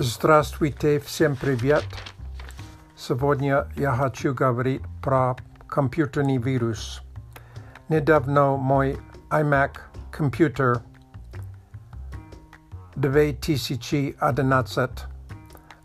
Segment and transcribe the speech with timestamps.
[0.00, 1.84] Здравствуйте, всем привет!
[2.96, 5.36] Сегодня я хочу говорить про
[5.68, 7.02] компьютерный вирус.
[7.88, 8.98] Недавно мой
[9.30, 9.72] iMac
[10.10, 10.82] компьютер
[12.96, 14.90] 2011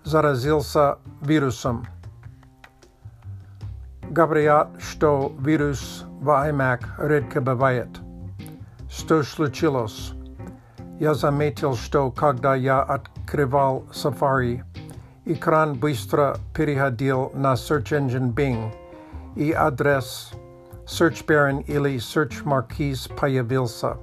[0.03, 1.85] заразился вирусом.
[4.03, 7.89] Говорят, что вирус в iMac редко бывает.
[8.89, 10.13] Что случилось?
[10.99, 12.81] Я заметил, что когда я
[13.26, 14.62] открывал Safari,
[15.24, 18.72] экран быстро переходил на Search Engine Bing,
[19.34, 20.30] и адрес
[20.86, 23.96] Search Baron или Search Marquis появился.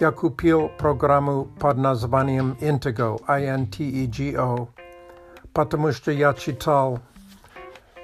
[0.00, 4.68] Я купил программу под названием Intego, I-N-T-E-G-O,
[5.52, 6.98] потому что я читал,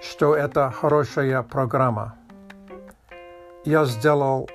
[0.00, 2.14] что это хорошая программа.
[3.64, 4.48] Я сделал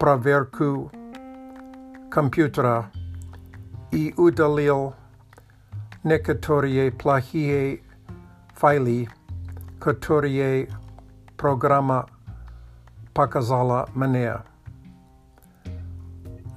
[0.00, 0.90] проверку
[2.10, 2.90] компьютера
[3.91, 4.93] и удалил
[6.03, 7.81] некоторые плохие
[8.53, 9.07] файлы,
[9.79, 10.69] которые
[11.37, 12.07] программа
[13.13, 14.37] показала мне.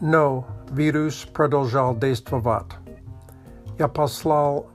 [0.00, 2.72] Но вирус продолжал действовать.
[3.78, 4.66] Я послал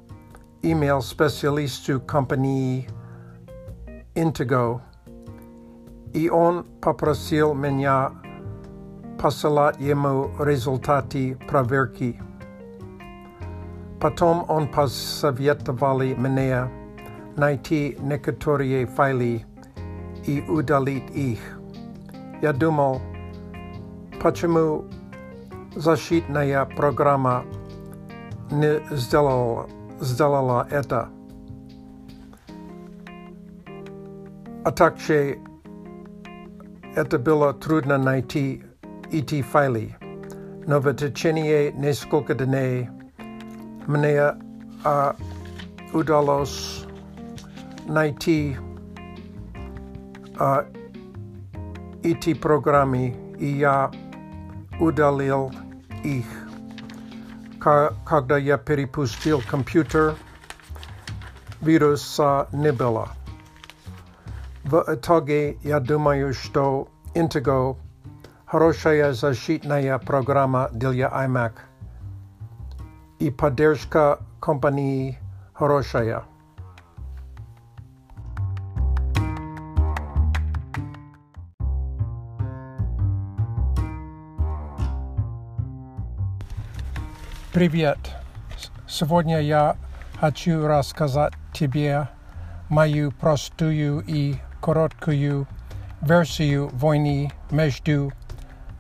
[0.61, 2.87] имейл специалисту компании
[4.15, 4.81] Intego,
[6.13, 8.11] и он попросил меня
[9.19, 12.19] посылать ему результаты проверки.
[14.00, 16.70] Потом он посоветовал мне
[17.36, 19.44] найти некоторые файлы
[20.26, 21.38] и удалить их.
[22.40, 23.02] Я думал,
[24.22, 24.86] почему
[25.76, 27.44] защитная программа
[28.50, 29.68] не сделала,
[30.00, 31.10] сделала это.
[34.64, 35.38] А также
[36.96, 38.62] это было трудно найти
[39.12, 39.94] эти файлы.
[40.66, 42.88] Но в течение нескольких дней
[43.90, 44.34] мне
[44.84, 45.16] а,
[45.92, 46.84] удалось
[47.86, 48.56] найти
[50.38, 50.64] а,
[52.04, 53.90] эти программы, и я
[54.78, 55.52] удалил
[56.04, 56.26] их.
[57.58, 60.14] Когда я перепустил компьютер,
[61.60, 63.08] вируса не было.
[64.64, 67.76] В итоге я думаю, что Intego
[68.46, 71.52] хорошая защитная программа для iMac
[73.20, 75.18] и поддержка компании
[75.52, 76.24] хорошая.
[87.52, 87.98] Привет!
[88.88, 89.76] Сегодня я
[90.18, 92.08] хочу рассказать тебе
[92.70, 95.46] мою простую и короткую
[96.00, 98.12] версию войны между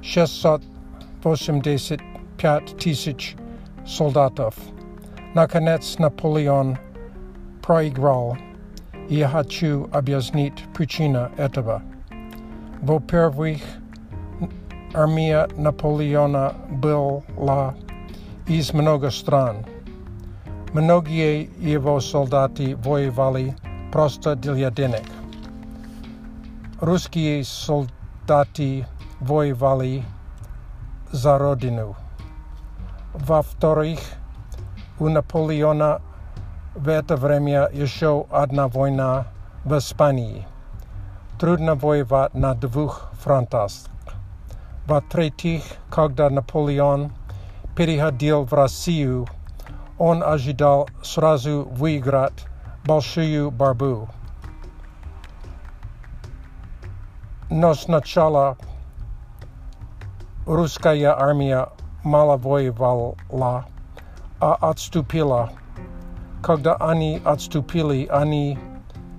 [0.02, 3.36] 685 тысяч
[3.86, 4.54] солдатов.
[5.34, 6.78] Наконец Наполеон
[7.62, 8.36] проиграл,
[9.08, 11.82] и я хочу объяснить причину этого.
[12.80, 13.58] Во-первых,
[14.94, 17.74] армия Наполеона была
[18.46, 19.66] из много стран.
[20.72, 23.54] Многие его солдаты воевали
[23.92, 25.02] просто для денег.
[26.79, 28.87] Русские солдаты
[29.19, 30.03] воевали
[31.11, 31.95] за родину.
[33.13, 33.99] Во-вторых,
[34.99, 36.01] у Наполеона
[36.75, 39.27] в это время еще одна война
[39.65, 40.47] в Испании.
[41.39, 43.71] Трудно воевать на двух фронтах.
[44.87, 47.11] Во-третьих, когда Наполеон
[47.75, 49.27] переходил в Россию,
[49.97, 52.45] он ожидал сразу выиграть
[52.85, 54.07] большую борьбу.
[57.49, 58.57] Но сначала
[60.45, 61.69] русская армия
[62.03, 63.15] мало воевала,
[64.39, 65.51] а отступила.
[66.41, 68.57] Когда они отступили, они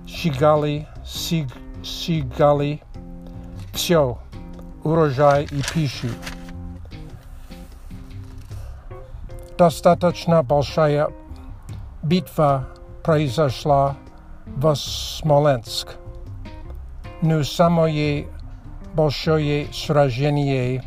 [0.05, 1.47] сжигали, сиг,
[1.83, 2.81] сжигали
[3.73, 4.17] все,
[4.83, 6.09] урожай и пищу.
[9.57, 11.09] Достаточно большая
[12.01, 12.67] битва
[13.03, 13.95] произошла
[14.45, 15.95] в Смоленск.
[17.20, 18.28] Но самое
[18.94, 20.84] большое сражение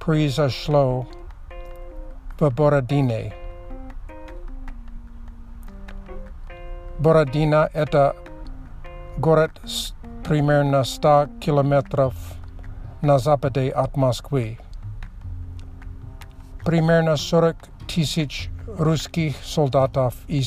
[0.00, 1.06] произошло
[2.40, 3.34] в Бородине.
[6.98, 8.16] Бородина– это
[9.18, 9.52] город
[10.24, 12.14] примерно 100 километров
[13.02, 14.58] на западе от Москвы.
[16.64, 20.42] Примерно 40 тысяч русских солдатов и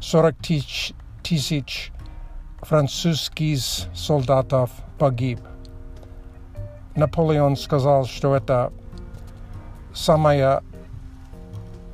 [0.00, 0.36] 40
[1.22, 1.92] тысяч
[2.61, 3.59] французских
[3.93, 5.39] солдатов погиб.
[6.95, 8.71] Наполеон сказал, что это
[9.93, 10.63] самая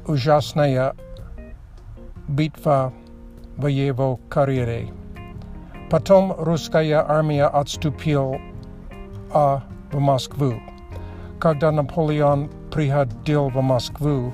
[0.06, 0.96] ужасная
[2.28, 2.94] битва
[3.58, 4.94] в его карьере.
[5.90, 8.40] Потом русская армия отступила
[9.34, 9.62] в
[10.00, 10.54] Москву.
[11.40, 14.34] Когда Наполеон приходил в Москву,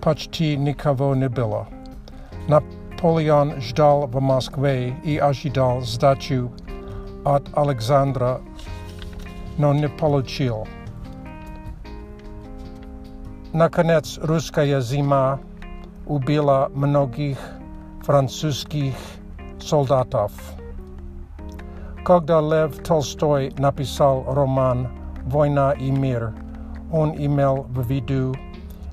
[0.00, 1.68] почти никого не было.
[3.06, 6.50] Наполеон ждал в Москве и ожидал сдачу
[7.24, 8.40] от Александра,
[9.58, 10.66] но не получил.
[13.52, 15.38] Наконец, русская зима
[16.06, 17.38] убила многих
[18.02, 18.94] французских
[19.60, 20.32] солдатов.
[22.04, 24.88] Когда Лев Толстой написал роман
[25.26, 26.34] «Война и мир»,
[26.90, 28.34] он имел в виду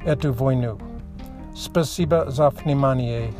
[0.06, 0.78] эту войну.
[1.56, 3.34] Спасибо за внимание.